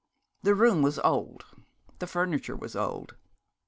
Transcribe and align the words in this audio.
The 0.41 0.55
room 0.55 0.81
was 0.81 0.97
old, 0.97 1.45
the 1.99 2.07
furniture 2.07 2.57
old. 2.75 3.15